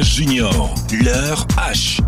Junior, 0.00 0.74
leur 0.90 1.46
H. 1.58 2.00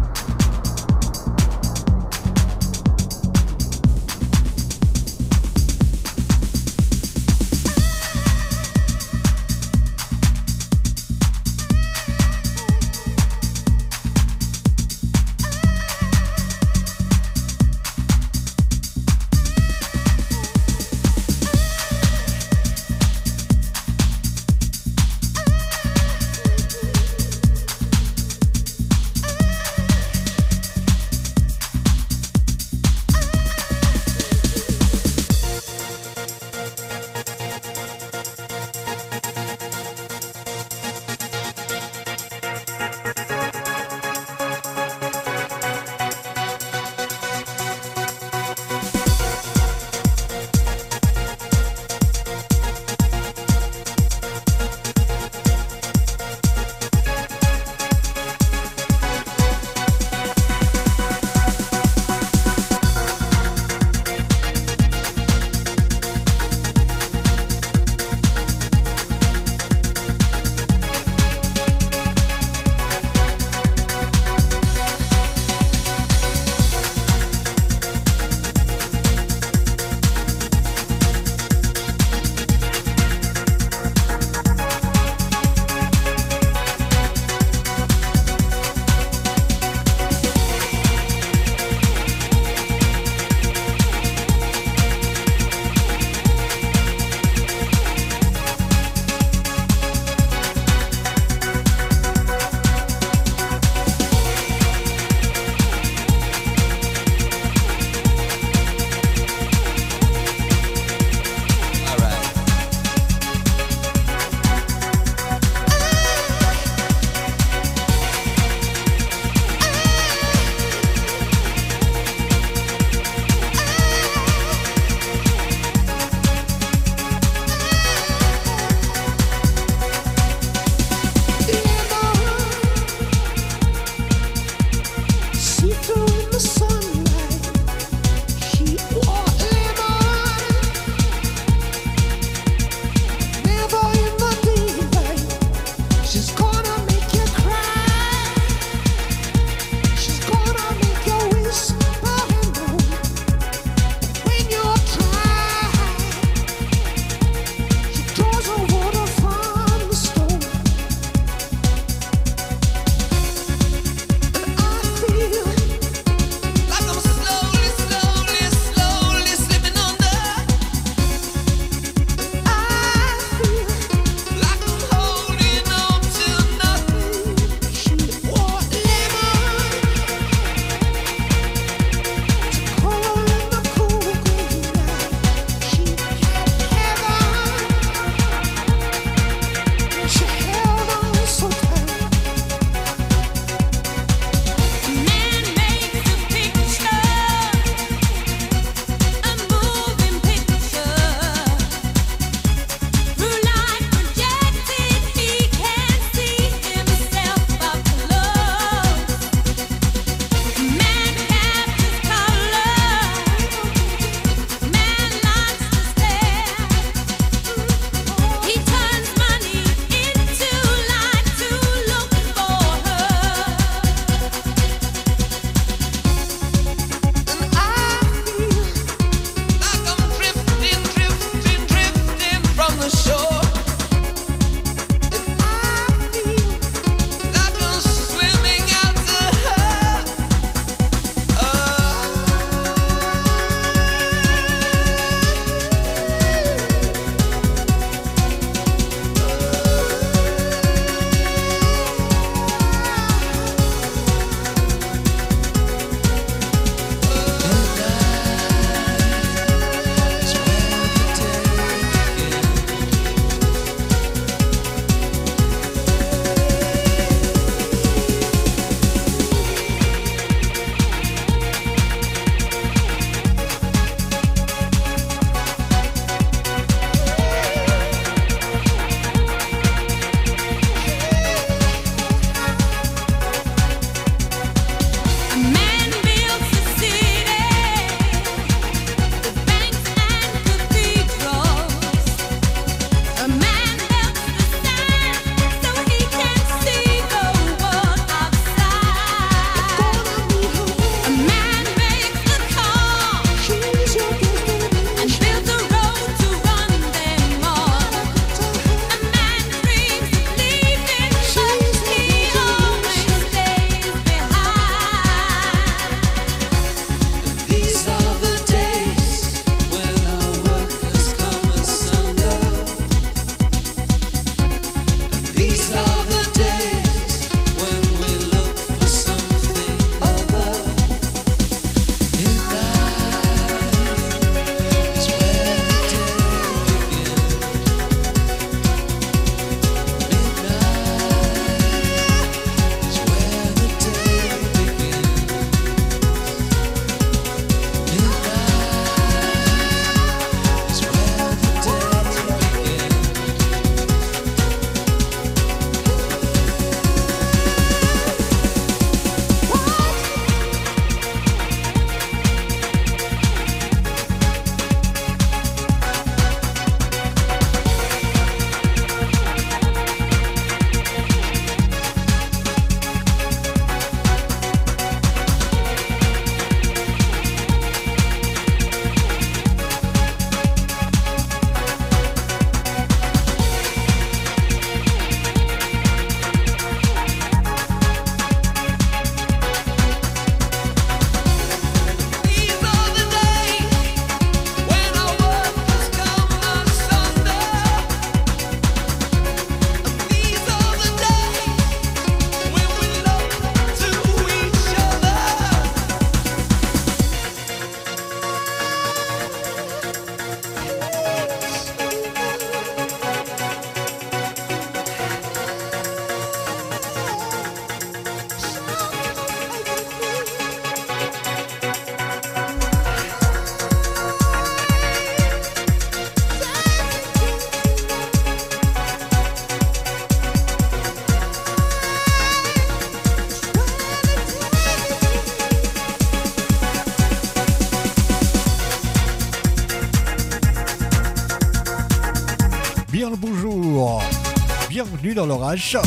dans 445.14 445.26
l'orage. 445.26 445.78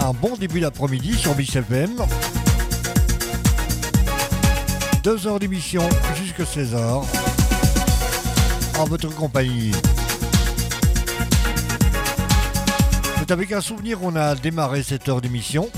Un 0.00 0.12
bon 0.12 0.34
début 0.36 0.58
d'après-midi 0.58 1.16
sur 1.16 1.32
Biche 1.34 1.54
FM. 1.54 1.90
Deux 5.04 5.26
heures 5.28 5.38
d'émission 5.38 5.88
jusqu'à 6.16 6.42
16h. 6.42 7.04
En 8.80 8.84
votre 8.86 9.14
compagnie. 9.14 9.70
C'est 13.18 13.30
avec 13.30 13.52
un 13.52 13.60
souvenir 13.60 14.00
qu'on 14.00 14.16
a 14.16 14.34
démarré 14.34 14.82
cette 14.82 15.08
heure 15.08 15.20
d'émission. 15.20 15.70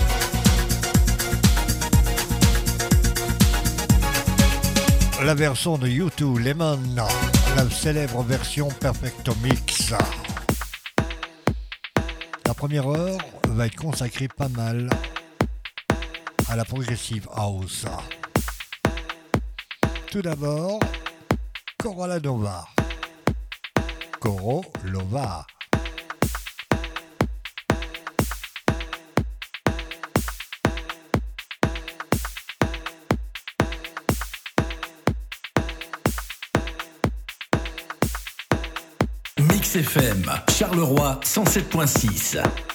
La 5.22 5.34
version 5.34 5.76
de 5.76 5.86
YouTube 5.86 6.38
Lemon, 6.38 6.78
la 6.96 7.70
célèbre 7.70 8.22
version 8.22 8.68
Perfecto 8.80 9.34
Mix 9.42 9.92
première 12.64 12.88
heure 12.88 13.18
va 13.48 13.66
être 13.66 13.76
consacrée 13.76 14.26
pas 14.26 14.48
mal 14.48 14.88
à 16.48 16.56
la 16.56 16.64
progressive 16.64 17.28
house. 17.36 17.84
Tout 20.10 20.22
d'abord, 20.22 20.80
Corolla 21.78 22.18
Nova. 22.20 22.66
Coro 24.18 24.64
Lova. 24.82 25.46
Charleroi 40.46 41.18
107.6. 41.22 42.73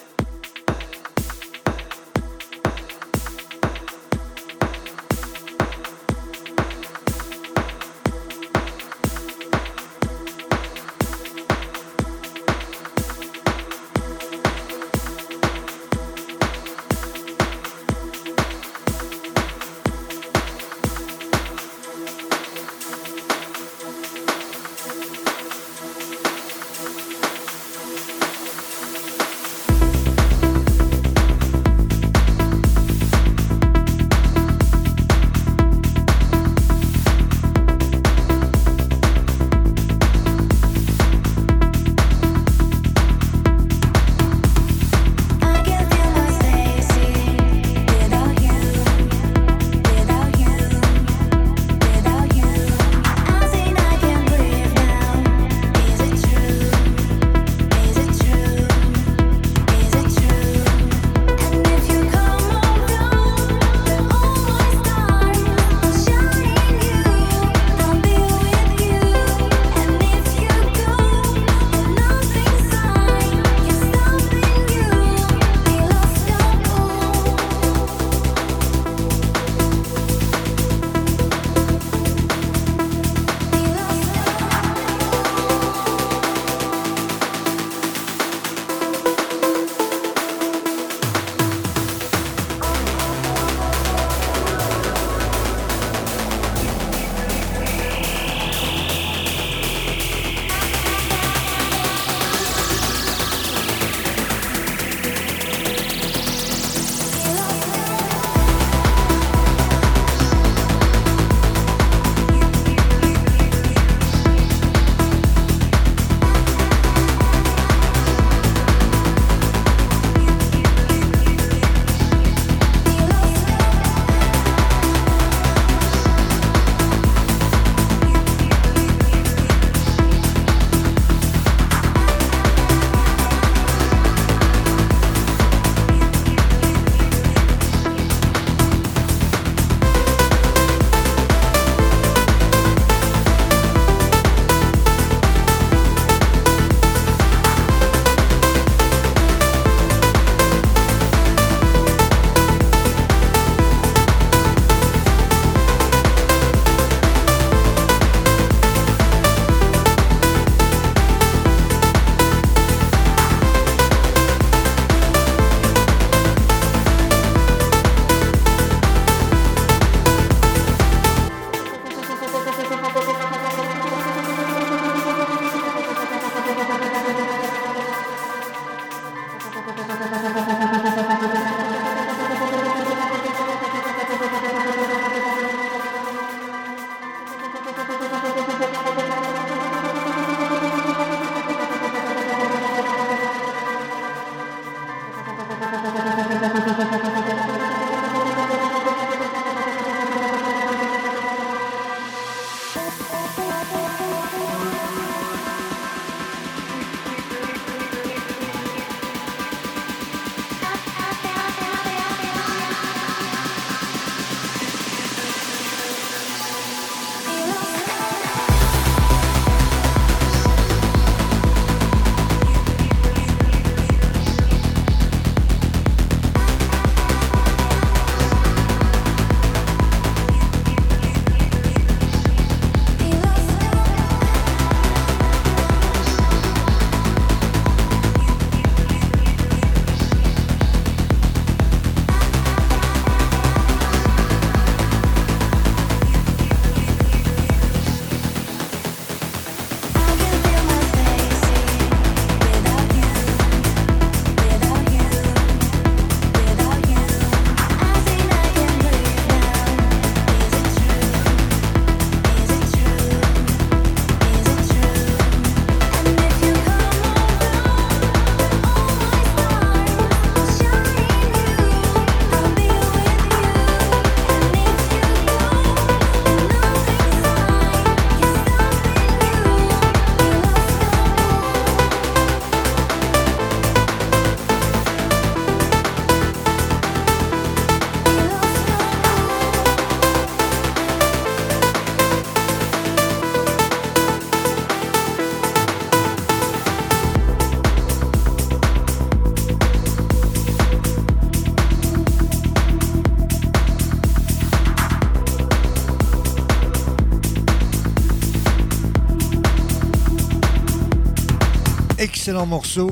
excellent 312.29 312.45
morceau 312.45 312.91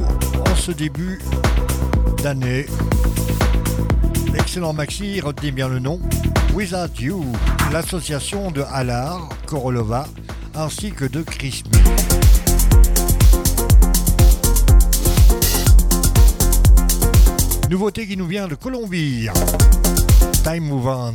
en 0.49 0.55
ce 0.55 0.71
début 0.71 1.21
d'année. 2.23 2.65
Excellent 4.33 4.73
maxi, 4.73 5.21
retenez 5.21 5.51
bien 5.51 5.67
le 5.67 5.77
nom. 5.77 5.99
Without 6.55 6.99
You, 6.99 7.23
l'association 7.71 8.49
de 8.49 8.63
Alar, 8.63 9.29
Korolova, 9.45 10.07
ainsi 10.55 10.91
que 10.91 11.05
de 11.05 11.21
Chris 11.21 11.61
Nouveauté 17.69 18.07
qui 18.07 18.17
nous 18.17 18.25
vient 18.25 18.47
de 18.47 18.55
Colombie. 18.55 19.27
Time 20.43 20.63
Move 20.63 20.87
On, 20.87 21.13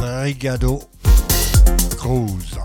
Brigado 0.00 0.80
Cruz. 1.96 2.57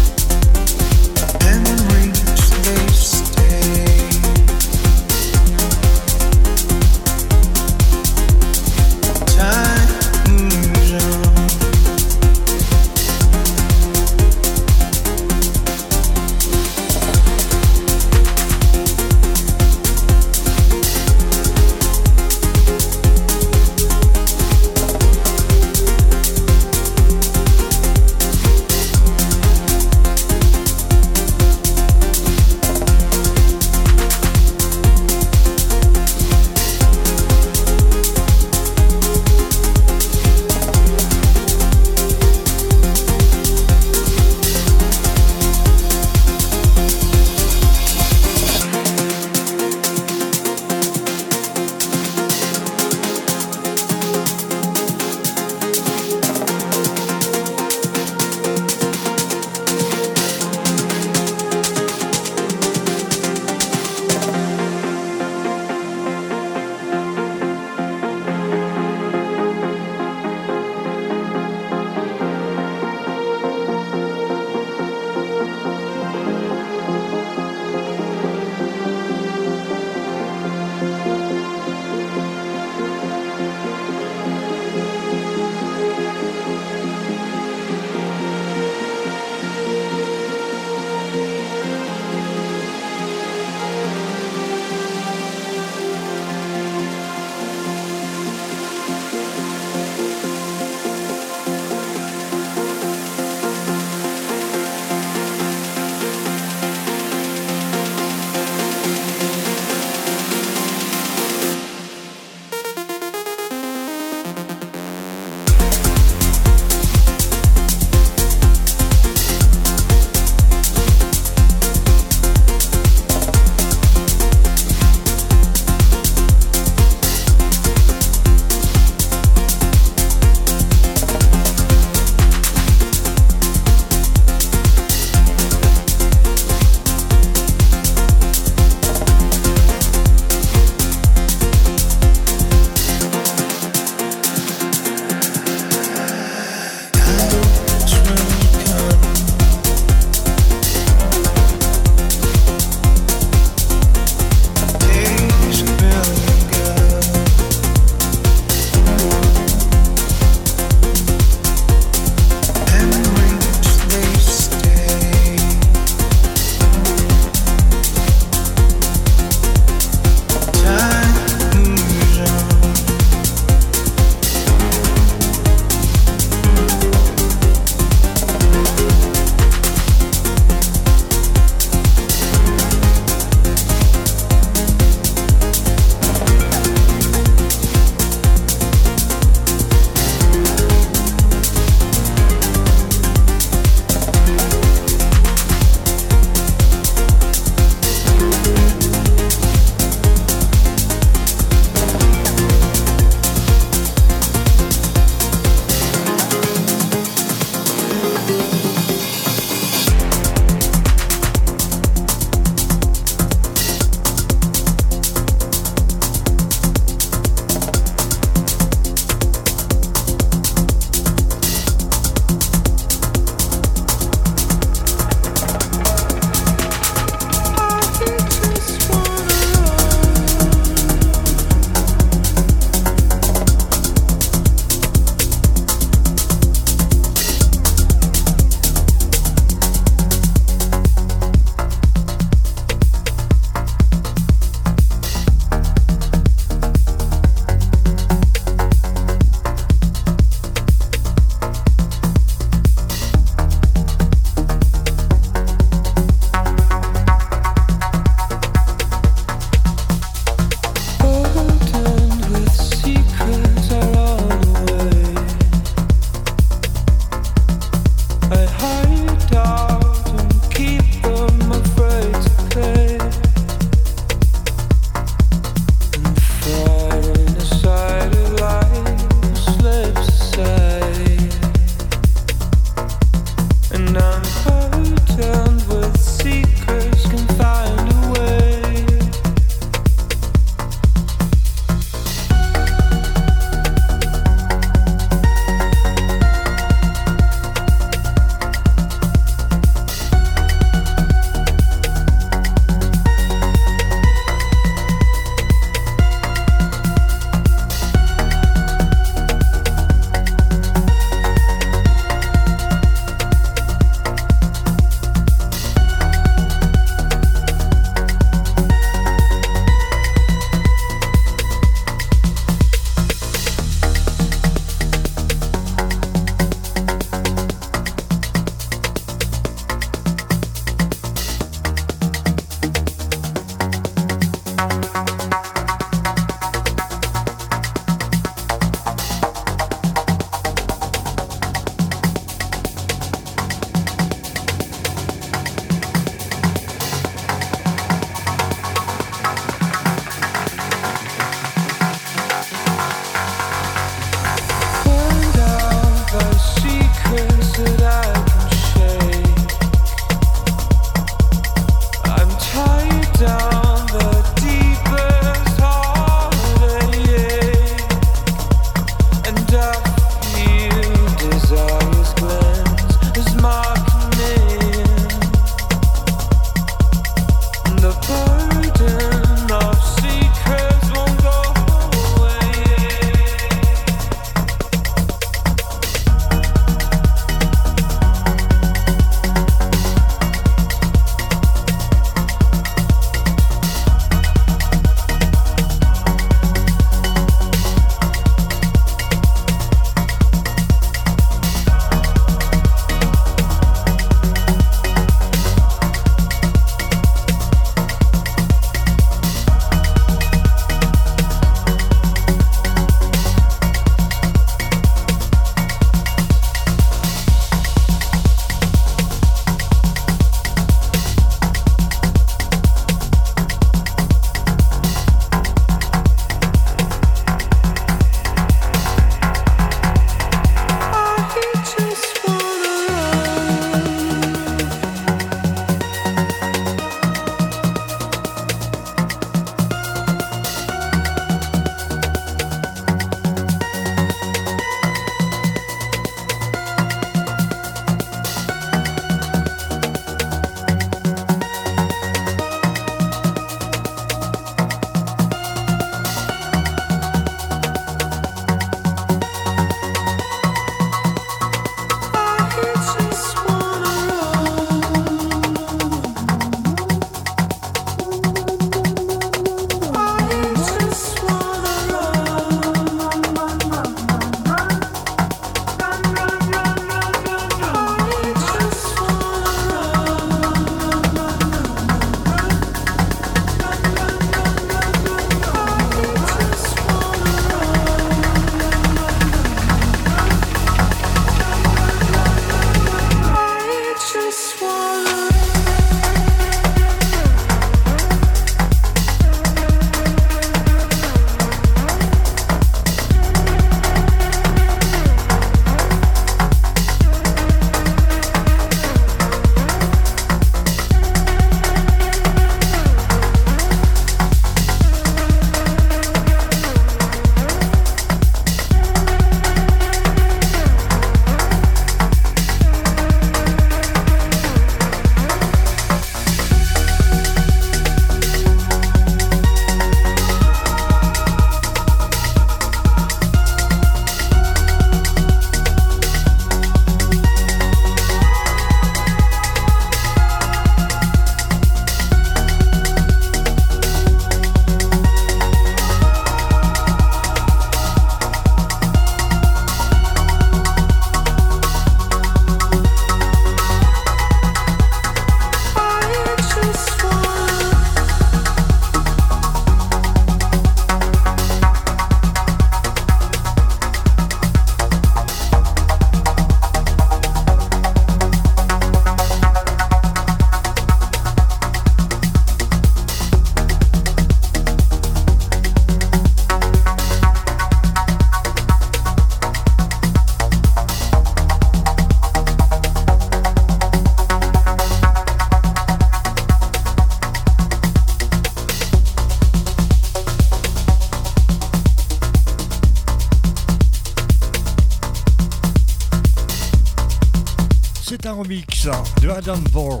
Un 598.28 598.32
remix 598.32 598.86
de 599.22 599.30
Adam 599.30 599.56
Bort. 599.72 600.00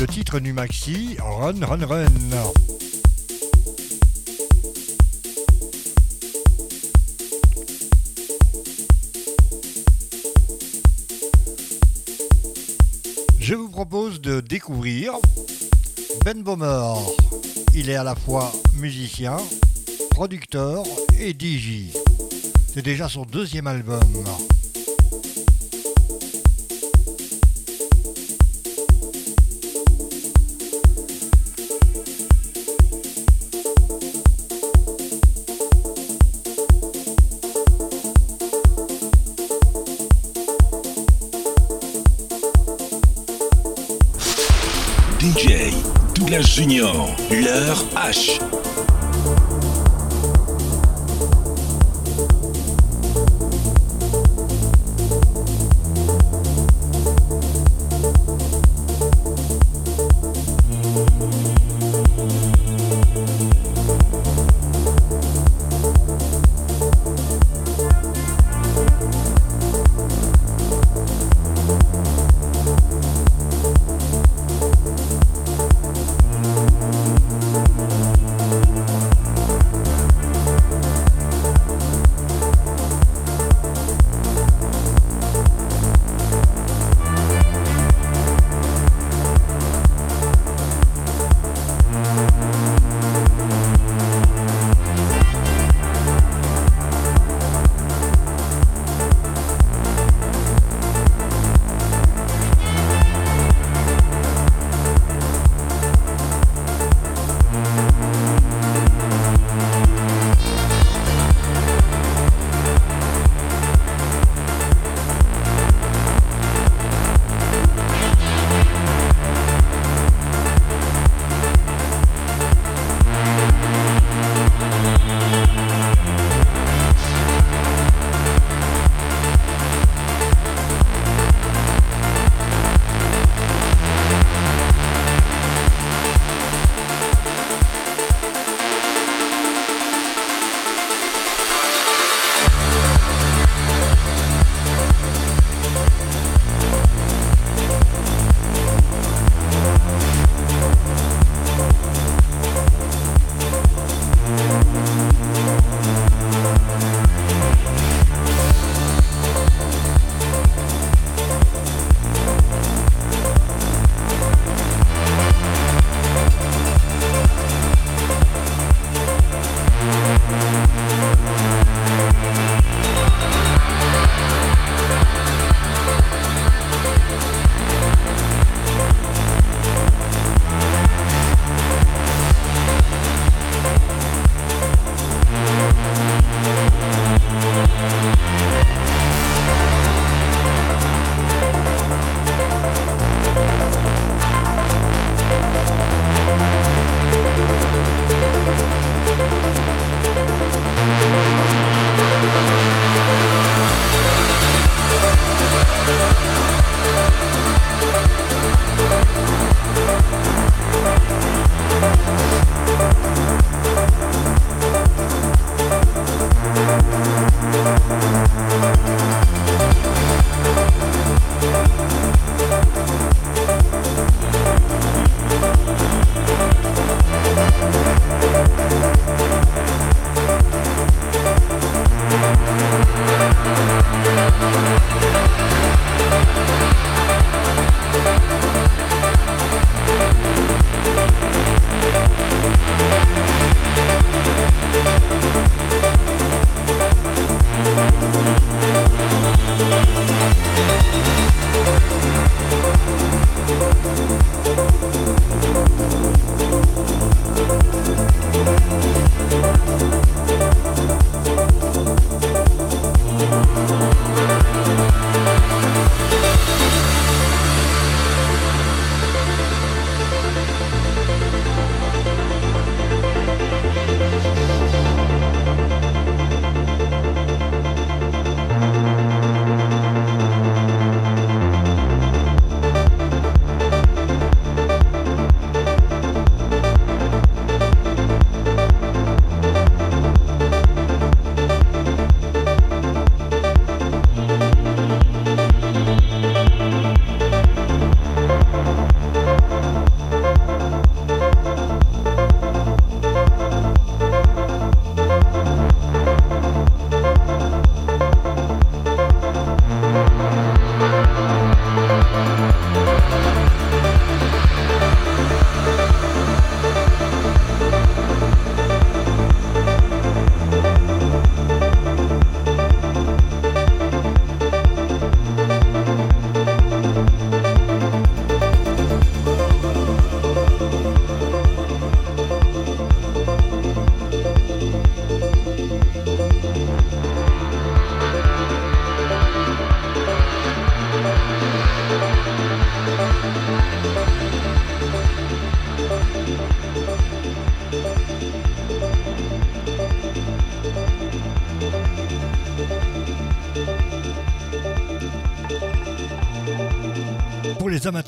Le 0.00 0.06
titre 0.06 0.40
du 0.40 0.54
maxi, 0.54 1.18
Run 1.20 1.64
Run 1.66 1.86
Run. 1.86 2.06
Je 13.38 13.54
vous 13.54 13.68
propose 13.68 14.22
de 14.22 14.40
découvrir 14.40 15.12
Ben 16.24 16.42
Bomer. 16.42 16.94
Il 17.74 17.90
est 17.90 17.96
à 17.96 18.04
la 18.04 18.14
fois 18.14 18.50
musicien, 18.76 19.36
producteur 20.10 20.84
et 21.18 21.32
DJ. 21.32 21.92
C'est 22.72 22.82
déjà 22.82 23.10
son 23.10 23.24
deuxième 23.24 23.66
album. 23.66 24.00
Junior, 46.40 47.16
leur 47.32 47.84
H. 47.96 48.38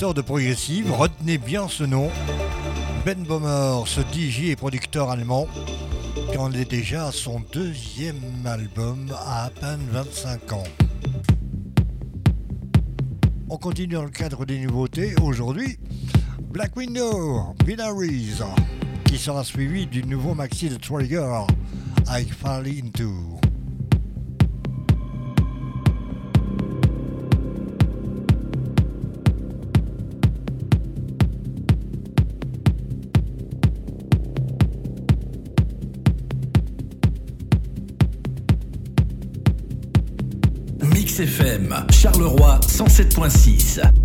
amateurs 0.01 0.15
de 0.15 0.23
progressive, 0.23 0.91
retenez 0.93 1.37
bien 1.37 1.69
ce 1.69 1.85
nom. 1.85 2.09
Ben 3.05 3.23
Bomer, 3.23 3.83
ce 3.85 4.01
DJ 4.01 4.45
et 4.49 4.57
producteur 4.57 5.11
allemand, 5.11 5.47
qui 6.31 6.39
en 6.39 6.51
est 6.53 6.71
déjà 6.71 7.09
à 7.09 7.13
son 7.13 7.43
deuxième 7.53 8.17
album 8.47 9.13
à 9.27 9.45
à 9.45 9.51
peine 9.51 9.87
25 9.93 10.53
ans. 10.55 10.65
On 13.51 13.59
continue 13.59 13.93
dans 13.93 14.05
le 14.05 14.11
cadre 14.11 14.47
des 14.47 14.59
nouveautés. 14.61 15.13
Aujourd'hui, 15.21 15.79
Black 16.51 16.75
Window, 16.77 17.55
Binaries, 17.67 18.41
qui 19.05 19.19
sera 19.19 19.45
suivi 19.45 19.87
du 19.87 20.03
nouveau 20.03 20.33
maxi 20.35 20.71
de 20.71 20.77
Trigger, 20.77 21.43
I 22.09 22.25
Fall 22.25 22.69
Into. 22.69 23.20
107.6. 42.81 44.00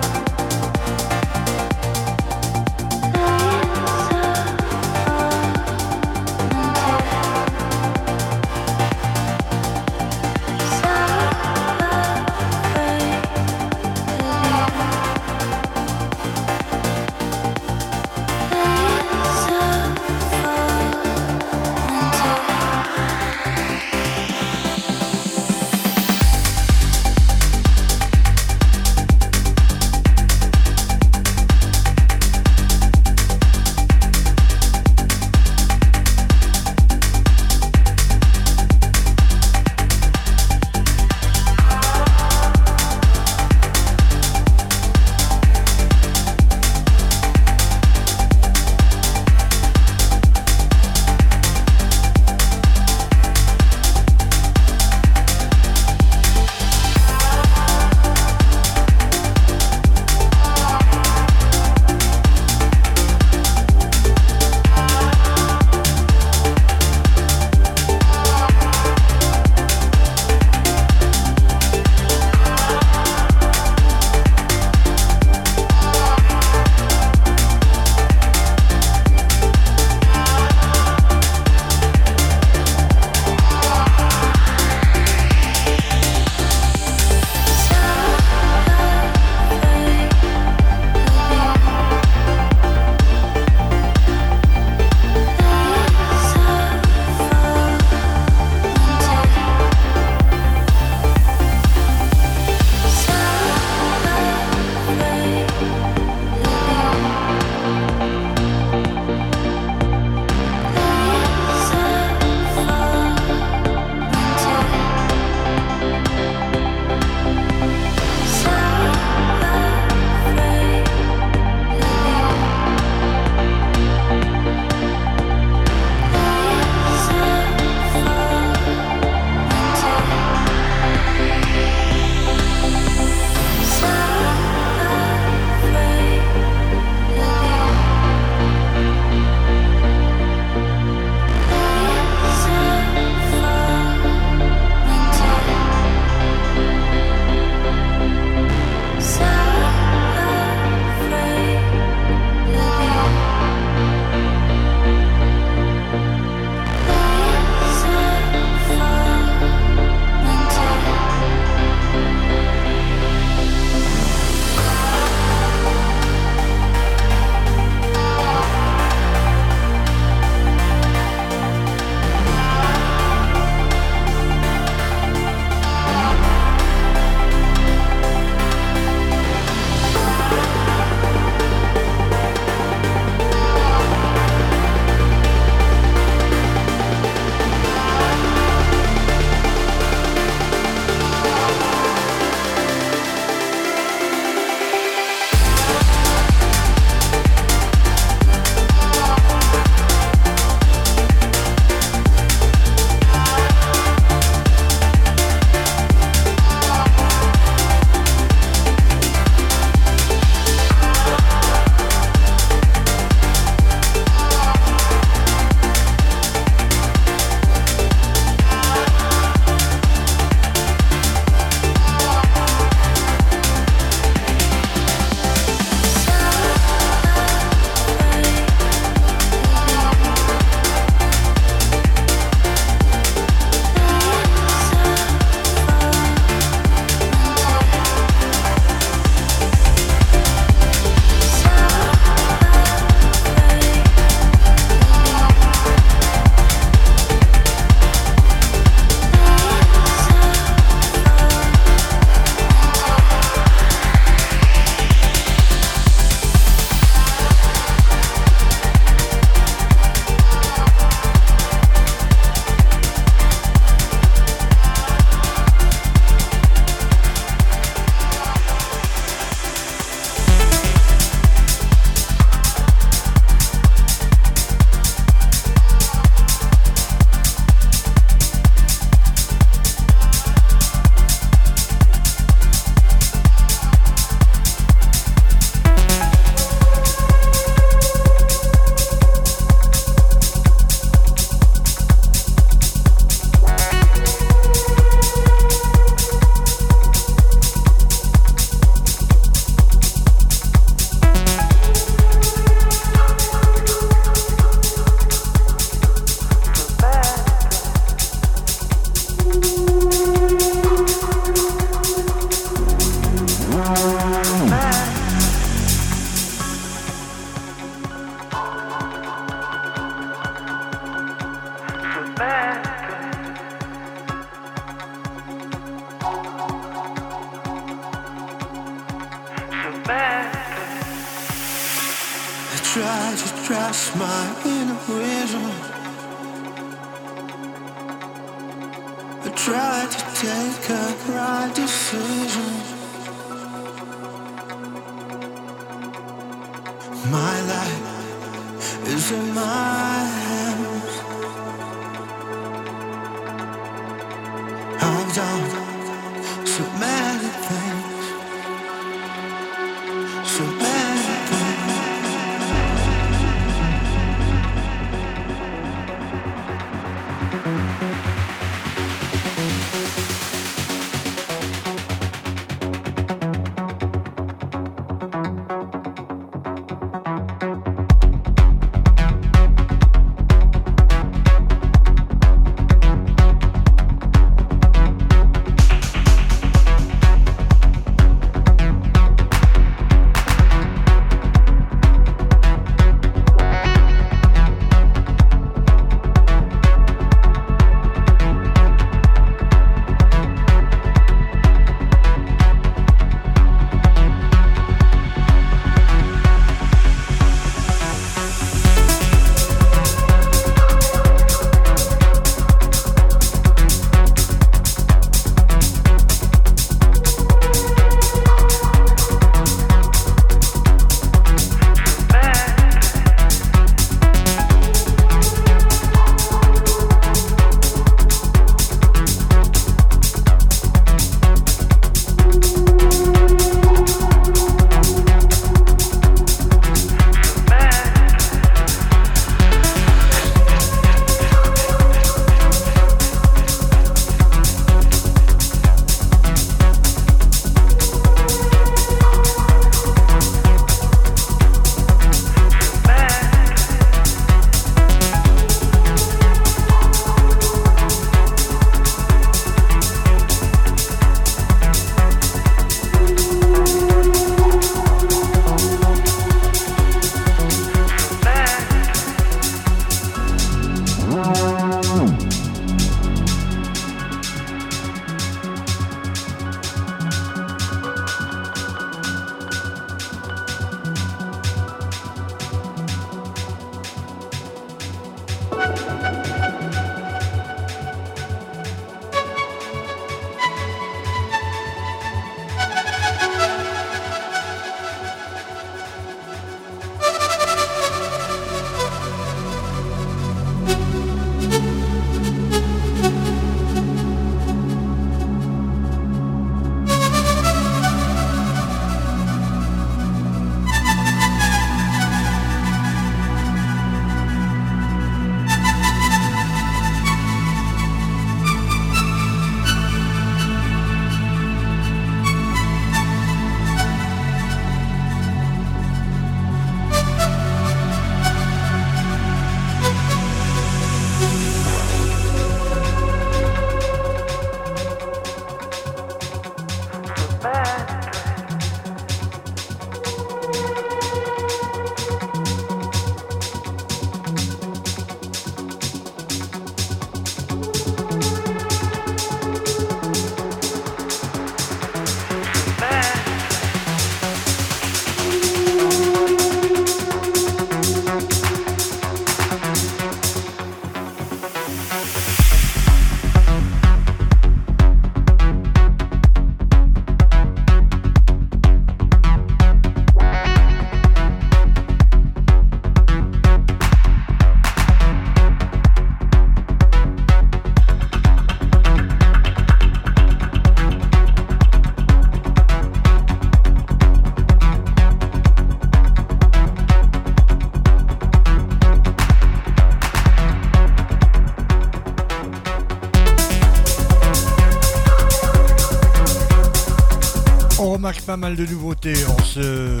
remarque 597.94 598.22
pas 598.22 598.36
mal 598.36 598.56
de 598.56 598.66
nouveautés 598.66 599.14
en 599.26 599.38
ce, 599.44 600.00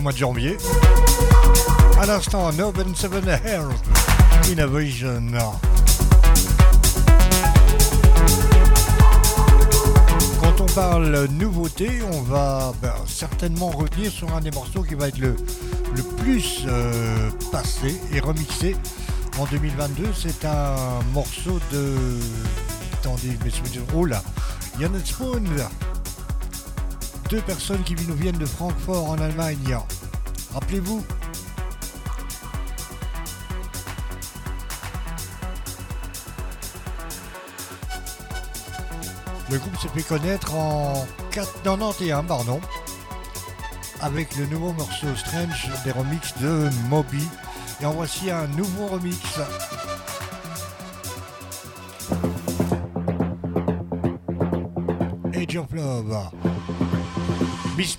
mois 0.00 0.10
de 0.10 0.16
janvier. 0.16 0.56
À 2.00 2.06
l'instant, 2.06 2.52
Noven 2.52 2.92
Seven 2.92 3.28
Health 3.28 4.50
Innovation. 4.50 5.22
Quand 10.40 10.60
on 10.60 10.66
parle 10.66 11.28
nouveauté, 11.30 12.00
on 12.12 12.22
va 12.22 12.72
ben, 12.82 12.94
certainement 13.06 13.68
revenir 13.70 14.10
sur 14.10 14.34
un 14.34 14.40
des 14.40 14.50
morceaux 14.50 14.82
qui 14.82 14.96
va 14.96 15.06
être 15.06 15.18
le, 15.18 15.36
plus 16.18 16.64
euh, 16.66 17.30
passé 17.52 17.94
et 18.12 18.18
remixé 18.18 18.74
en 19.38 19.44
2022. 19.44 20.08
C'est 20.20 20.44
un 20.44 20.98
morceau 21.14 21.60
de. 21.72 21.94
Attendez, 22.94 23.38
je 23.38 23.44
me 23.44 23.50
souviens. 23.50 23.82
Oh 23.94 24.04
là! 24.04 24.20
Yann 24.80 24.98
Spoon, 25.04 25.44
deux 27.30 27.40
personnes 27.42 27.82
qui 27.84 27.94
nous 28.08 28.14
viennent 28.14 28.38
de 28.38 28.46
Francfort 28.46 29.08
en 29.08 29.18
Allemagne. 29.18 29.78
Rappelez-vous, 30.52 31.04
Le 39.48 39.58
groupe 39.58 39.76
s'est 39.80 39.88
fait 39.88 40.02
connaître 40.02 40.54
en 40.54 41.04
91, 41.32 42.24
pardon, 42.26 42.60
avec 44.00 44.36
le 44.36 44.46
nouveau 44.46 44.72
morceau 44.72 45.08
Strange 45.16 45.68
des 45.84 45.90
remixes 45.90 46.38
de 46.38 46.68
Moby. 46.88 47.26
Et 47.80 47.86
en 47.86 47.92
voici 47.92 48.30
un 48.30 48.46
nouveau 48.48 48.86
remix. 48.86 49.16
Age 55.34 55.56
of 55.56 55.72
Love. 55.72 56.59
Bis 57.76 57.98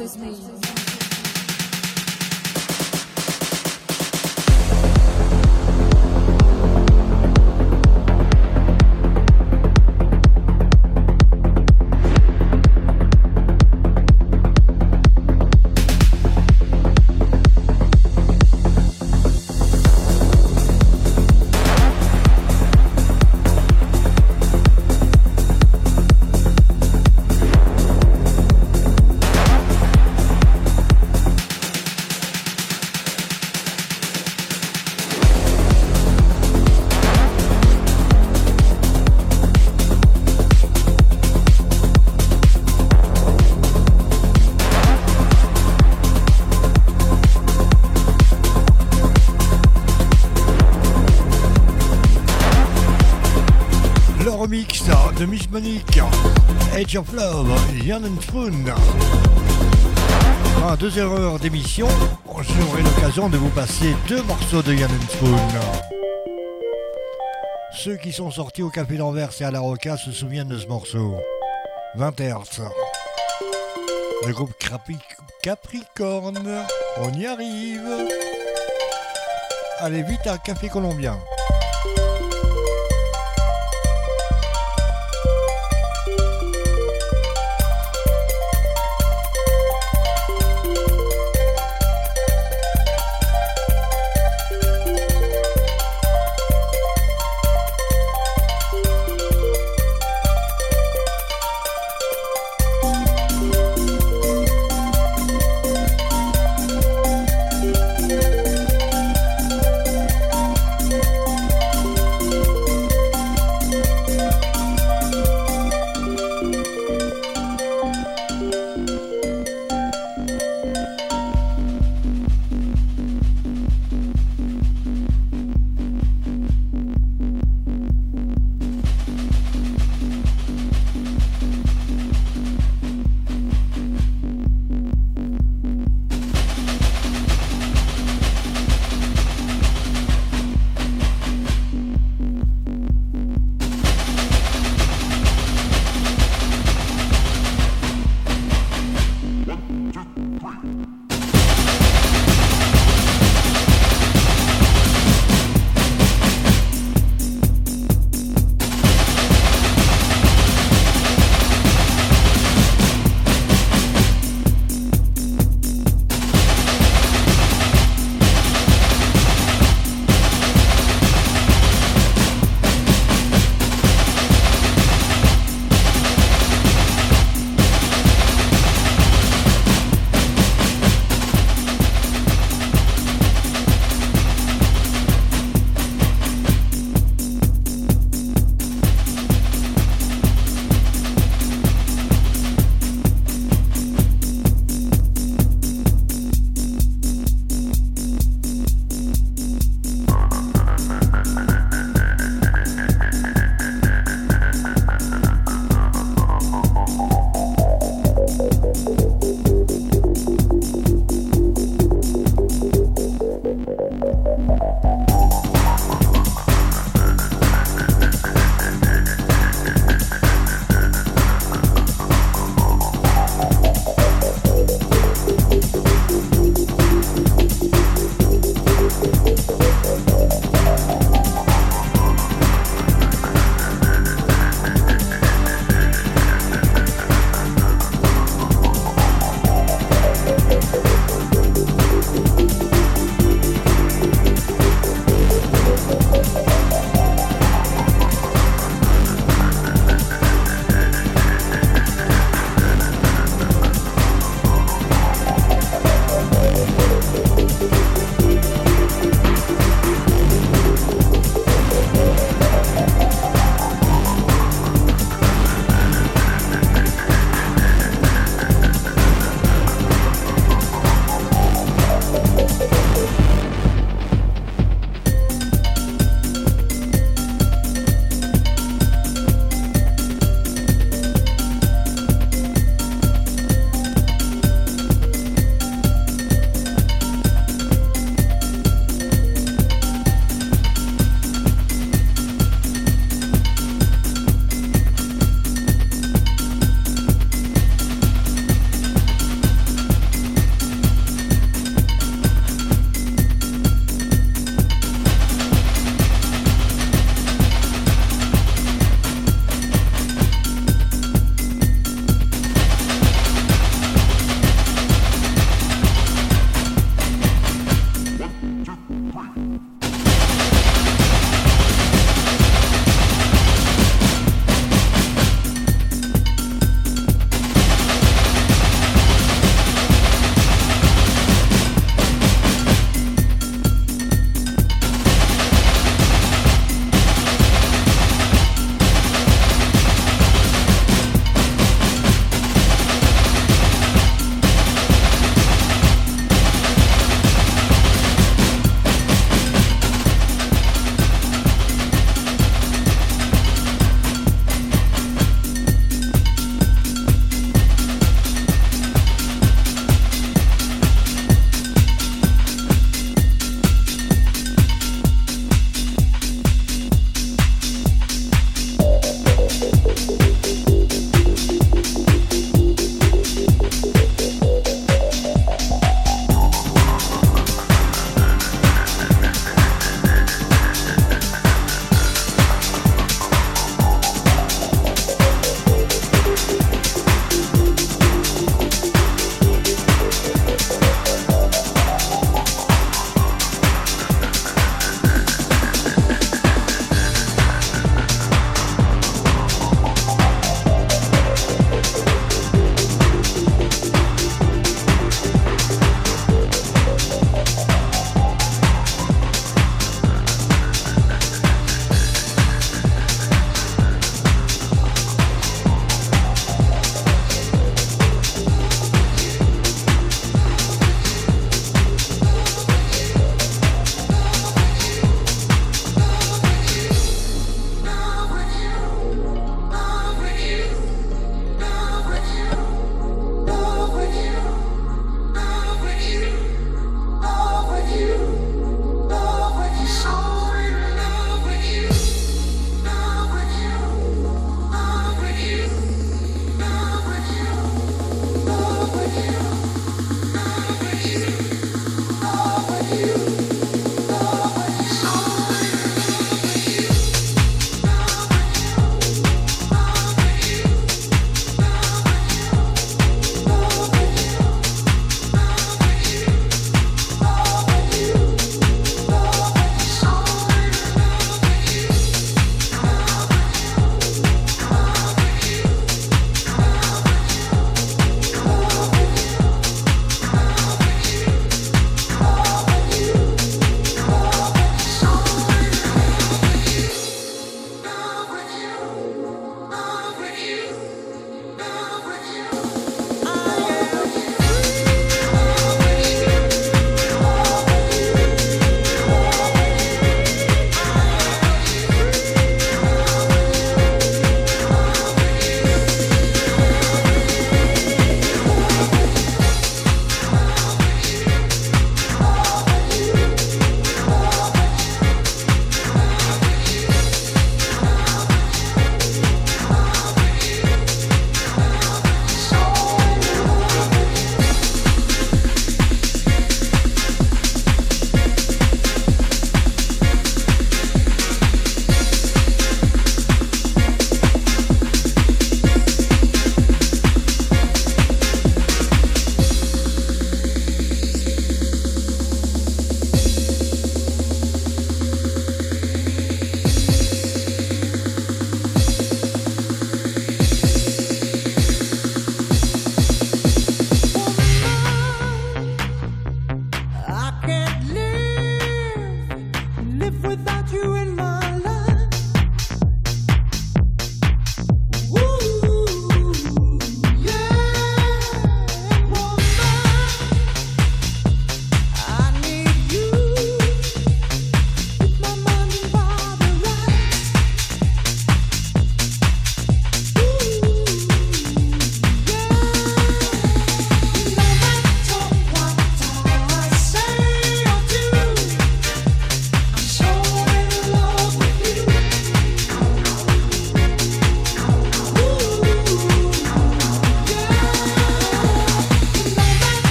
with 0.00 0.18
me. 0.18 0.39
Edge 56.90 56.96
of 56.96 57.12
Love, 57.12 57.80
d'émission, 61.38 61.86
j'aurai 62.26 62.82
l'occasion 62.82 63.28
de 63.28 63.36
vous 63.36 63.50
passer 63.50 63.94
deux 64.08 64.20
morceaux 64.24 64.60
de 64.60 64.74
Yann 64.74 64.90
Spoon. 65.08 65.38
Ceux 67.72 67.96
qui 67.96 68.10
sont 68.10 68.32
sortis 68.32 68.64
au 68.64 68.70
Café 68.70 68.96
d'Anvers 68.96 69.30
et 69.40 69.44
à 69.44 69.52
la 69.52 69.60
Roca 69.60 69.96
se 69.96 70.10
souviennent 70.10 70.48
de 70.48 70.58
ce 70.58 70.66
morceau. 70.66 71.14
20 71.94 72.20
Hz. 72.22 72.62
Le 74.26 74.32
groupe 74.32 74.54
Capricorne, 75.44 76.64
on 76.96 77.12
y 77.12 77.24
arrive. 77.24 77.88
Allez 79.78 80.02
vite 80.02 80.26
à 80.26 80.38
Café 80.38 80.68
Colombien. 80.68 81.20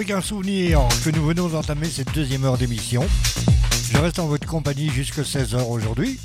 Avec 0.00 0.12
un 0.12 0.22
souvenir 0.22 0.80
que 1.04 1.10
nous 1.10 1.22
venons 1.26 1.48
d'entamer 1.48 1.84
cette 1.84 2.14
deuxième 2.14 2.42
heure 2.44 2.56
d'émission. 2.56 3.02
Je 3.92 3.98
reste 3.98 4.18
en 4.18 4.26
votre 4.28 4.46
compagnie 4.46 4.88
jusqu'à 4.88 5.20
16h 5.20 5.62
aujourd'hui. 5.68 6.18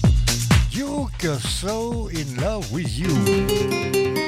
Duke, 0.71 1.28
so 1.41 2.09
in 2.13 2.41
love 2.41 2.71
with 2.71 2.97
you. 2.97 4.24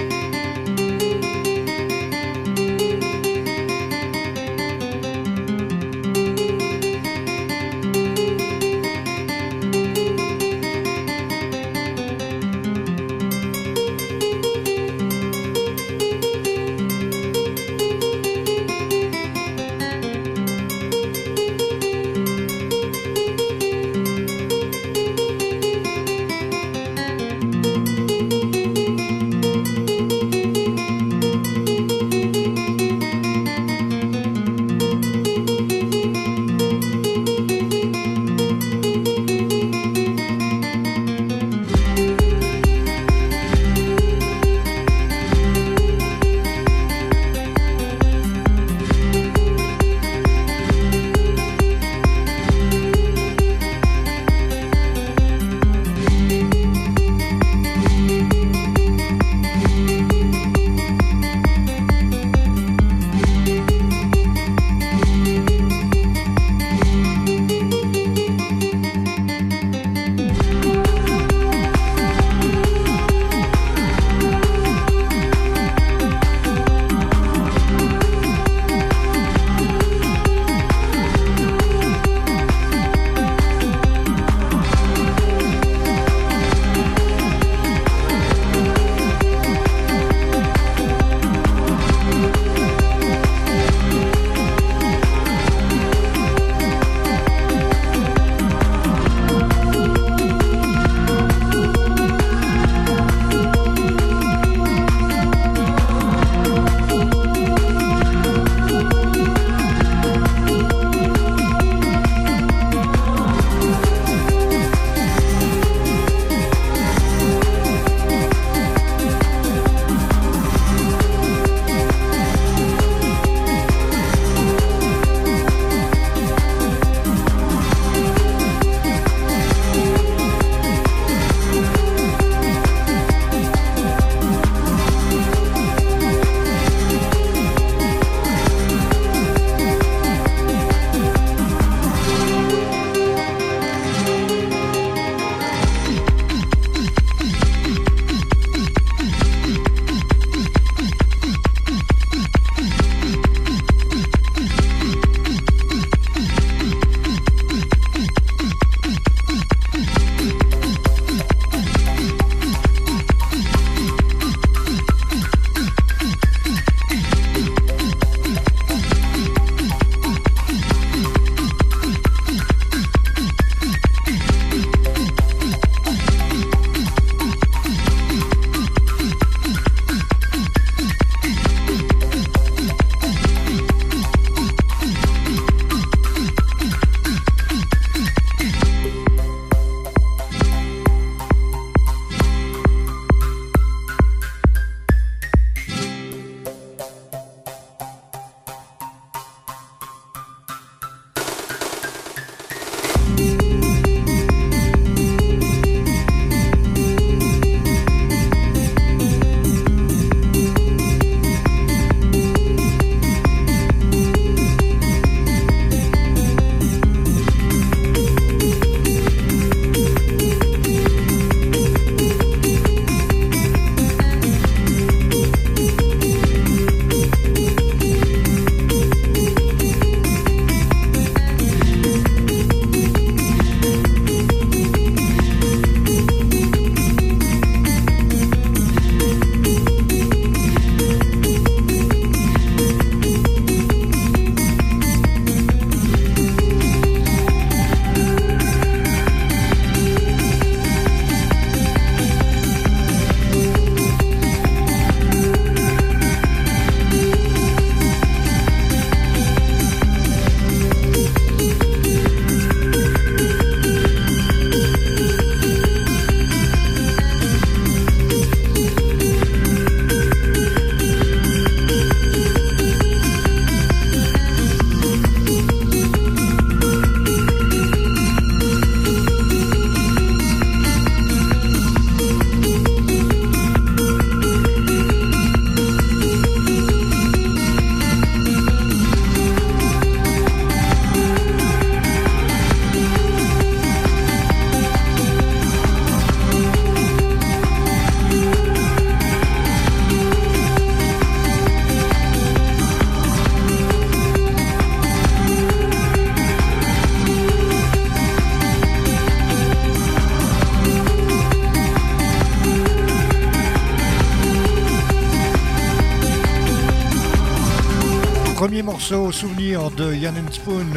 De 319.77 319.93
Yann 319.95 320.15
Spoon, 320.31 320.73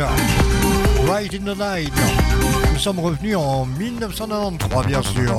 Right 1.06 1.32
in 1.32 1.44
the 1.44 1.56
Night. 1.56 1.92
Nous 2.72 2.78
sommes 2.78 3.00
revenus 3.00 3.36
en 3.36 3.64
1993, 3.64 4.86
bien 4.86 5.02
sûr. 5.02 5.36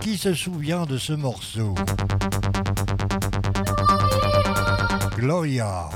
Qui 0.00 0.18
se 0.18 0.34
souvient 0.34 0.86
de 0.86 0.98
ce 0.98 1.12
morceau? 1.12 1.74
Gloria. 5.16 5.88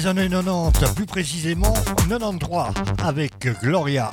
Les 0.00 0.06
années 0.06 0.30
90, 0.30 0.94
plus 0.94 1.04
précisément 1.04 1.74
93, 2.08 2.72
avec 3.04 3.32
Gloria. 3.60 4.12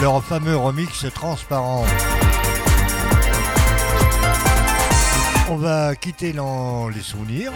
Leur 0.00 0.24
fameux 0.24 0.56
remix 0.56 1.04
transparent. 1.14 1.84
On 5.50 5.56
va 5.56 5.94
quitter 5.96 6.32
les 6.32 7.02
souvenirs. 7.02 7.52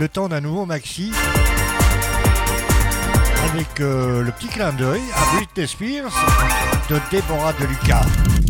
Le 0.00 0.08
temps 0.08 0.28
d'un 0.28 0.40
nouveau 0.40 0.66
maxi 0.66 1.12
avec 3.52 3.80
euh, 3.80 4.22
le 4.22 4.32
petit 4.32 4.48
clin 4.48 4.72
d'œil 4.72 5.02
à 5.14 5.36
Britney 5.36 5.68
Spears 5.68 6.12
de 6.88 6.98
Deborah 7.12 7.52
de 7.52 7.66
Lucas. 7.66 8.41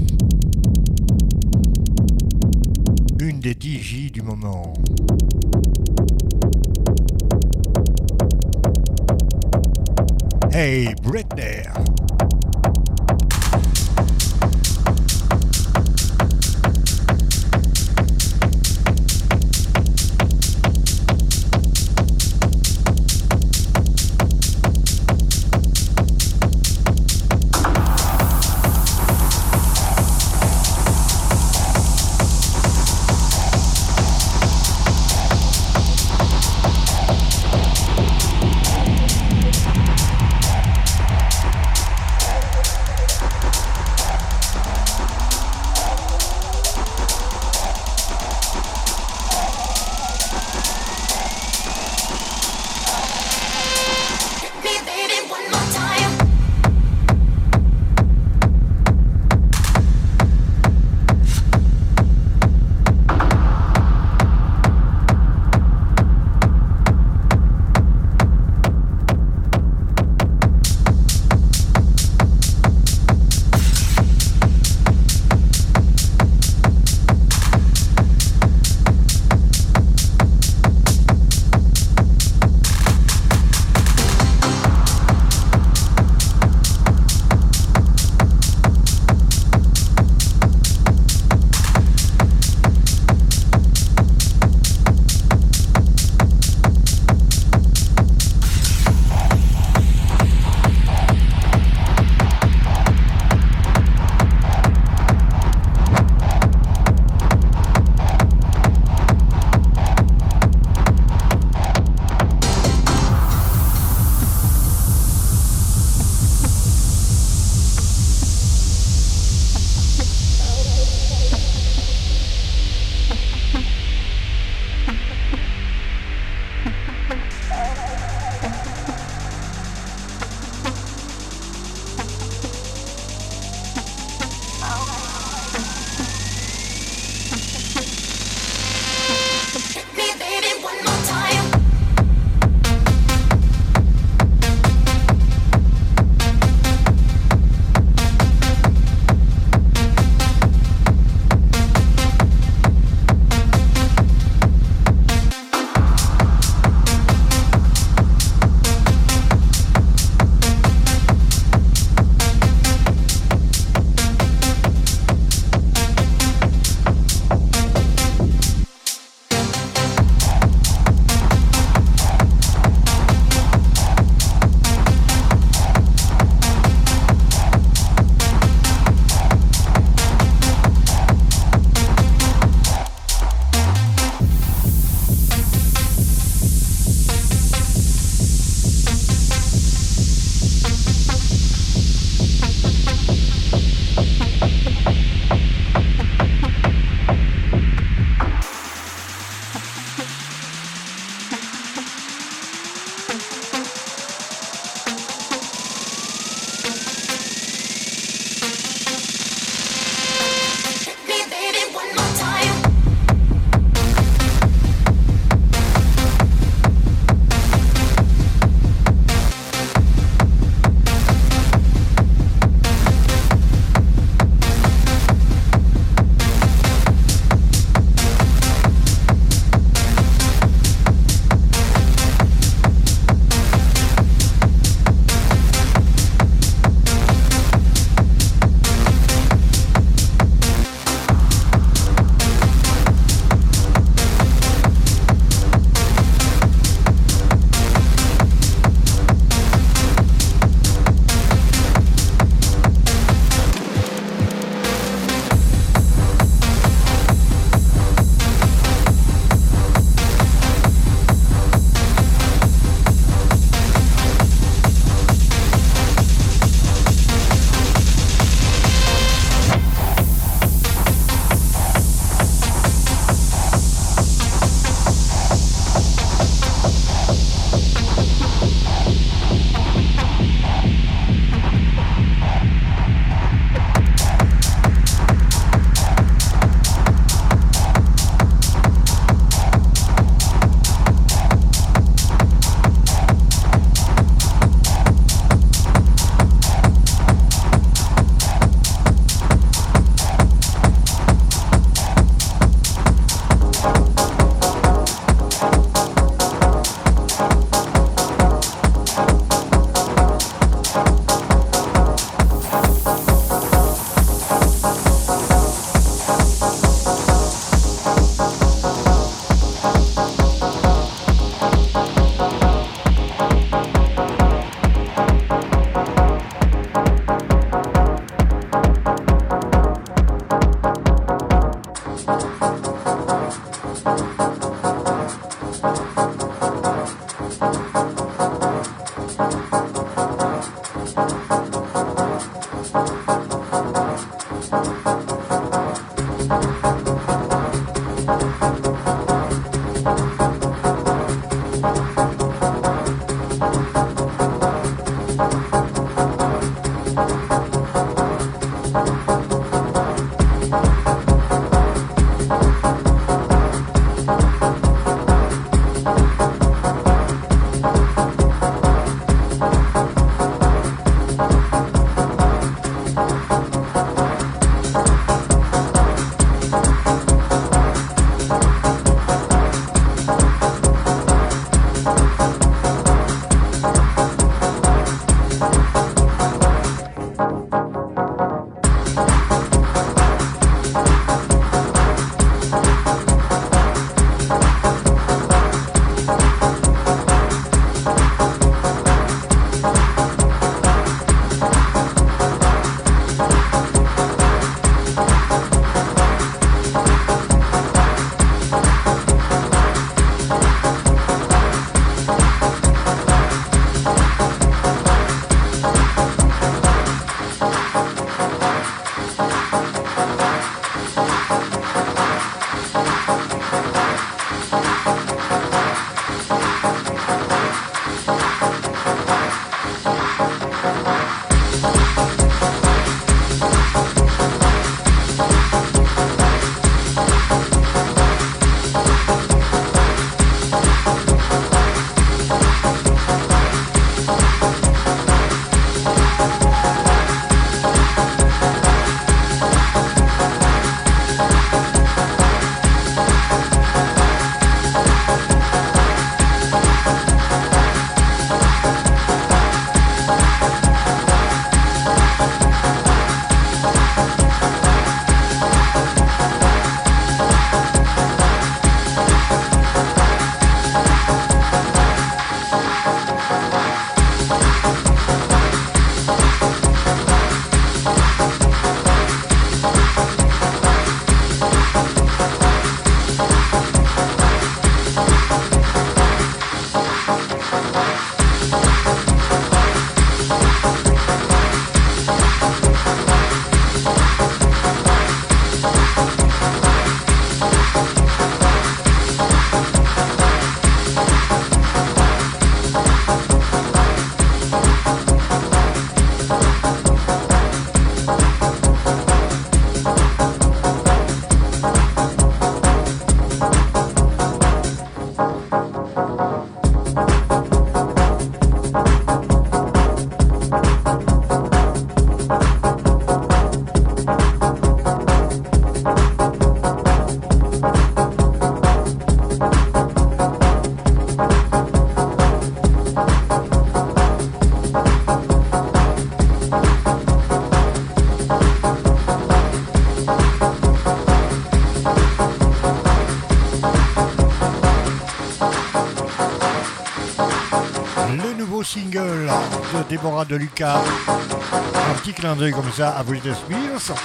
De 550.03 550.35
Lucas. 550.35 550.83
Un 551.09 551.95
petit 552.01 552.13
clin 552.13 552.35
d'œil 552.35 552.51
comme 552.51 552.73
ça 552.73 552.91
à 552.91 553.05
Britney 553.05 553.33
Spears. 553.33 553.97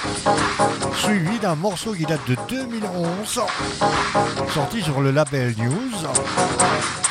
Suivi 0.94 1.40
d'un 1.40 1.56
morceau 1.56 1.92
qui 1.92 2.04
date 2.04 2.20
de 2.28 2.36
2011, 2.48 3.40
sorti 4.54 4.80
sur 4.80 5.00
le 5.00 5.10
label 5.10 5.56
News. 5.58 6.06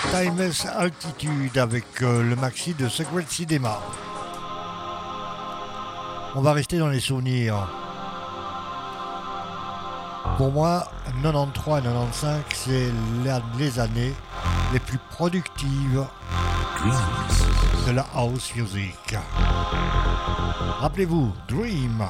Timeless 0.10 0.66
Altitude 0.68 1.58
avec 1.58 1.84
euh, 2.02 2.24
le 2.24 2.38
maxi 2.38 2.76
de 2.76 2.88
Secret 2.88 3.26
Cinema. 3.28 3.82
On 6.36 6.42
va 6.42 6.54
rester 6.54 6.78
dans 6.78 6.88
les 6.88 7.02
souvenirs. 7.02 7.68
Pour 10.38 10.54
moi, 10.54 10.90
93 11.24 11.80
et 11.80 11.84
95, 11.84 12.42
c'est 12.56 12.92
les 13.60 13.80
années 13.80 14.14
les 14.72 14.80
plus 14.80 15.00
productives 15.10 16.06
de 17.88 17.92
la 17.94 18.06
house 18.14 18.54
music. 18.56 19.16
Rappelez-vous, 20.82 21.32
Dream. 21.48 22.04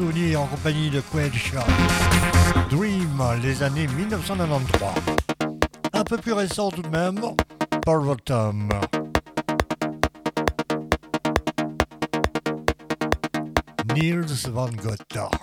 En 0.00 0.46
compagnie 0.46 0.88
de 0.88 1.02
Quench 1.12 1.52
Dream, 2.70 3.22
les 3.42 3.62
années 3.62 3.86
1993. 3.86 4.88
Un 5.92 6.04
peu 6.04 6.16
plus 6.16 6.32
récent 6.32 6.70
tout 6.70 6.80
de 6.80 6.88
même, 6.88 7.20
Parvotum. 7.84 8.68
Niels 13.94 14.24
van 14.50 14.70
Gogh. 14.70 15.39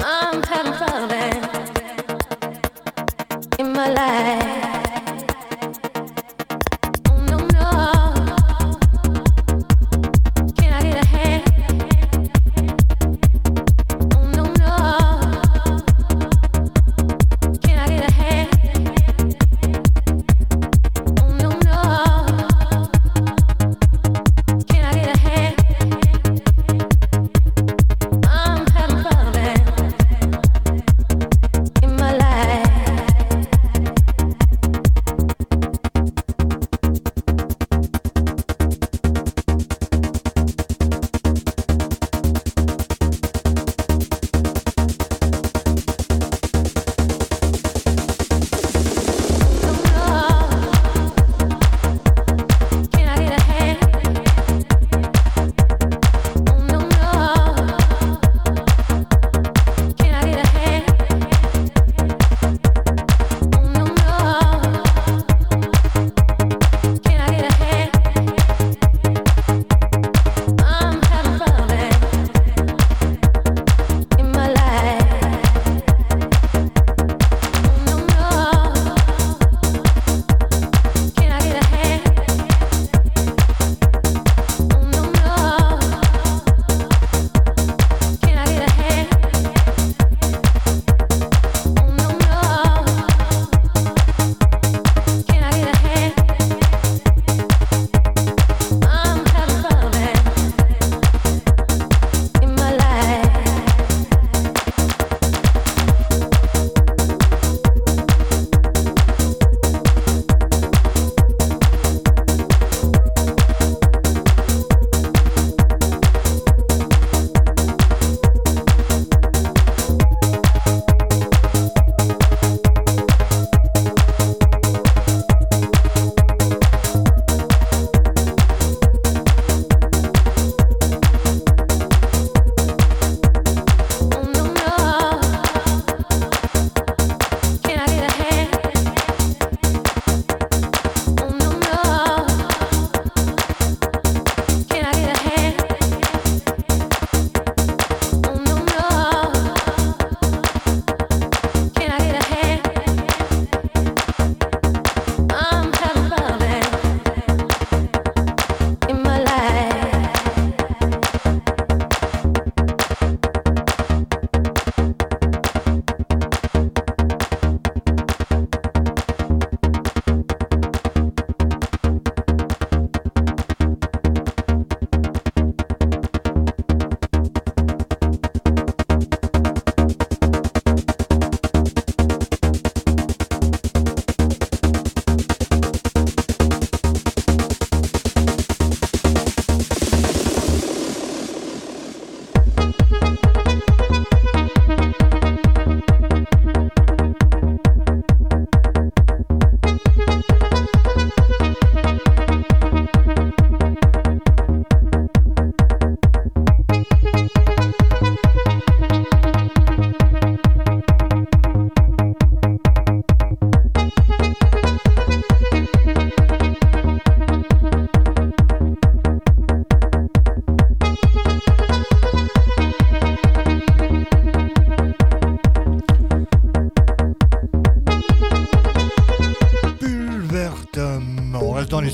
I'm 0.00 0.42
having 0.42 0.72
fun 0.74 1.08
in 3.58 3.72
my 3.72 3.88
life. 3.88 4.53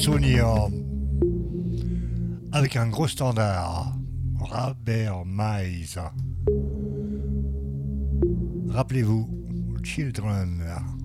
Souvenirs. 0.00 0.68
Avec 2.52 2.76
un 2.76 2.88
gros 2.88 3.06
standard. 3.06 3.94
Robert 4.38 5.24
Miles. 5.26 6.00
Rappelez-vous, 8.68 9.28
Children. 9.82 10.99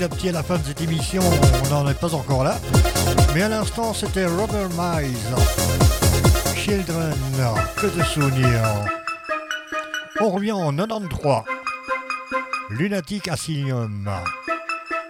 Petit 0.00 0.04
à 0.04 0.08
petit 0.08 0.28
à 0.30 0.32
la 0.32 0.42
fin 0.42 0.56
de 0.56 0.64
cette 0.64 0.80
émission, 0.80 1.22
on 1.64 1.68
n'en 1.68 1.90
est 1.90 1.98
pas 1.98 2.14
encore 2.14 2.42
là. 2.42 2.58
Mais 3.34 3.42
à 3.42 3.48
l'instant, 3.48 3.92
c'était 3.92 4.24
Robert 4.24 4.70
Mize. 4.70 5.34
Children, 6.56 7.14
que 7.76 7.86
de 7.86 8.02
souvenirs. 8.04 8.86
On 10.20 10.30
revient 10.30 10.52
en 10.52 10.74
93. 10.74 11.42
Lunatic 12.70 13.28
Asylum. 13.28 14.10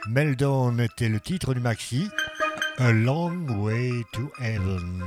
Meldon 0.09 0.77
était 0.79 1.09
le 1.09 1.21
titre 1.21 1.55
du 1.55 1.61
maxi. 1.61 2.11
A 2.79 2.91
Long 2.91 3.47
Way 3.61 4.05
to 4.13 4.33
Heaven. 4.41 5.05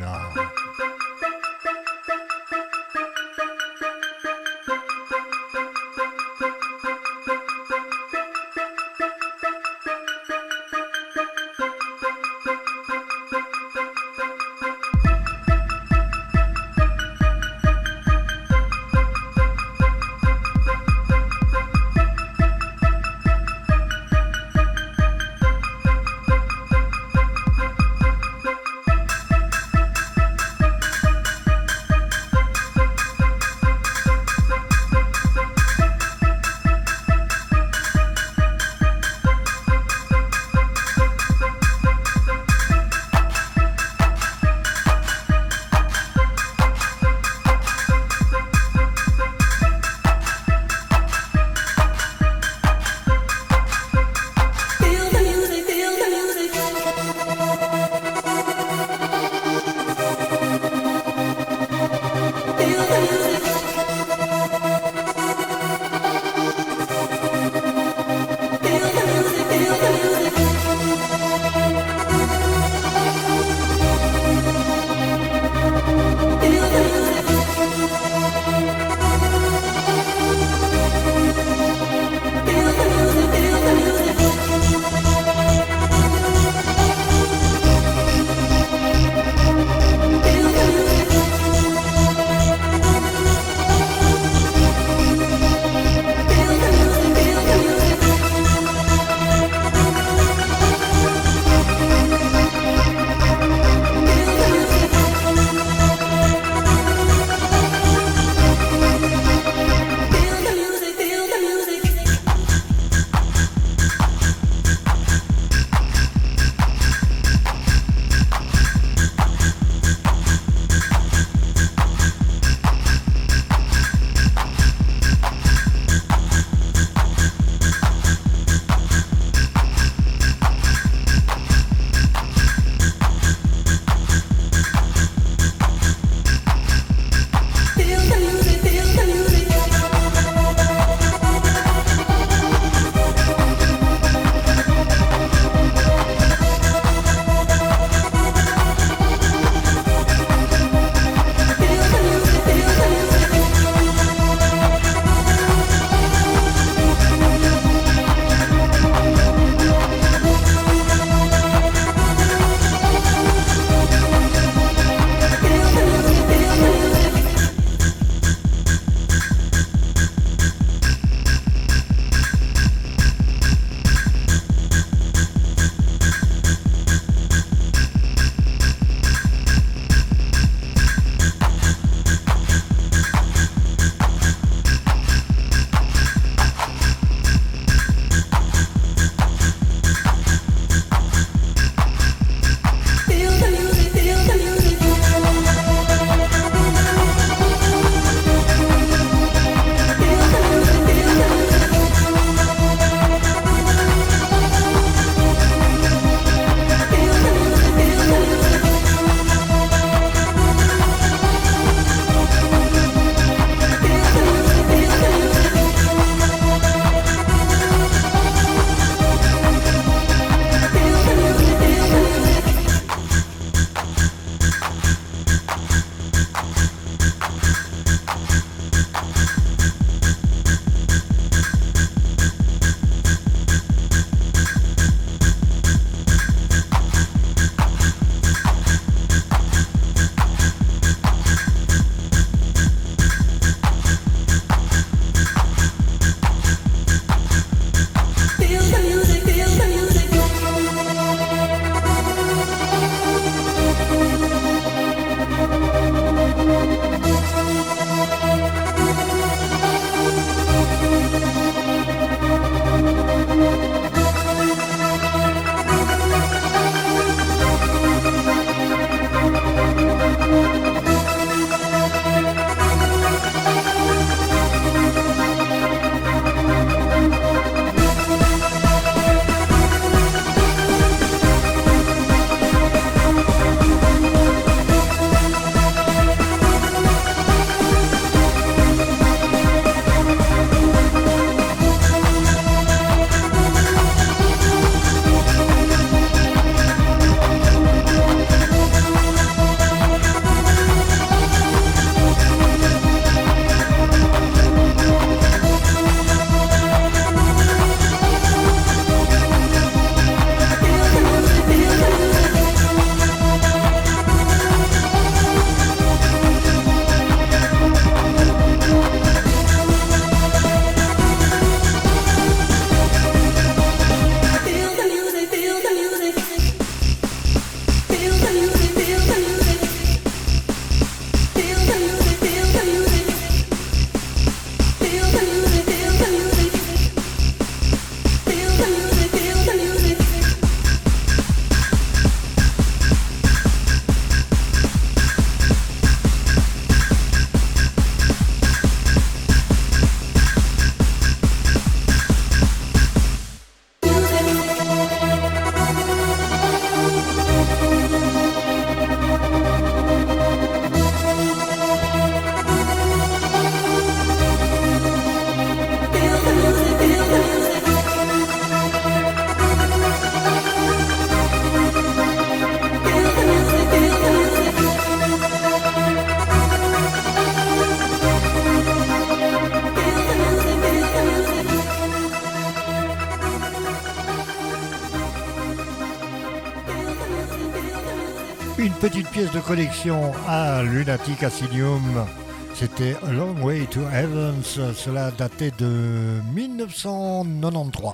De 389.33 389.39
collection 389.39 390.11
à 390.27 390.61
Lunatic 390.63 391.23
Asylum. 391.23 392.05
C'était 392.53 392.95
A 393.03 393.11
Long 393.11 393.33
Way 393.43 393.65
to 393.71 393.81
Heaven, 393.91 394.43
cela 394.43 395.09
datait 395.09 395.51
de 395.57 396.21
1993. 396.33 397.93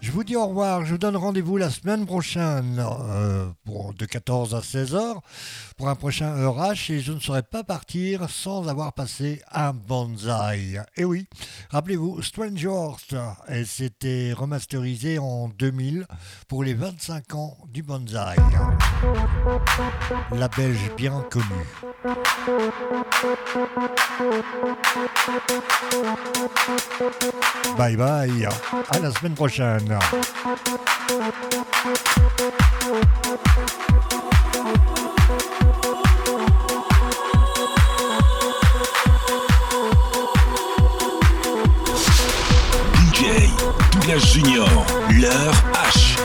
Je 0.00 0.10
vous 0.10 0.24
dis 0.24 0.34
au 0.34 0.46
revoir, 0.48 0.84
je 0.84 0.92
vous 0.92 0.98
donne 0.98 1.16
rendez-vous 1.16 1.56
la 1.58 1.70
semaine 1.70 2.04
prochaine 2.06 2.84
euh, 3.08 3.46
pour, 3.64 3.94
de 3.94 4.04
14 4.04 4.56
à 4.56 4.62
16 4.62 4.96
heures 4.96 5.20
pour 5.76 5.88
un 5.88 5.94
prochain 5.94 6.34
RH 6.34 6.90
et 6.90 7.00
je 7.00 7.12
ne 7.12 7.20
saurais 7.20 7.44
pas 7.44 7.62
partir 7.62 8.28
sans 8.28 8.68
avoir 8.68 8.92
passé 8.94 9.42
un 9.52 9.72
bonsaï. 9.72 10.82
Et 10.96 11.04
oui, 11.04 11.26
rappelez-vous, 11.74 12.22
Strange 12.22 12.64
Horse, 12.66 13.14
et 13.48 13.64
c'était 13.64 14.32
remasterisé 14.32 15.18
en 15.18 15.48
2000 15.48 16.06
pour 16.46 16.62
les 16.62 16.72
25 16.72 17.34
ans 17.34 17.56
du 17.68 17.82
bonsaï. 17.82 18.36
La 20.32 20.48
Belge 20.48 20.92
bien 20.96 21.24
connue. 21.28 21.44
Bye 27.76 27.96
bye, 27.96 28.48
à 28.90 28.98
la 29.00 29.10
semaine 29.10 29.34
prochaine. 29.34 29.98
Douglas 44.04 44.34
Junior, 44.34 44.68
l'heure 45.18 45.54
H. 45.72 46.16